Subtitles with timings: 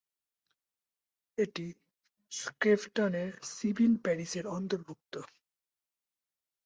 [1.37, 1.65] এটি
[2.31, 5.13] স্ক্রেভটনের civil parish এর অন্তর্ভুক্ত।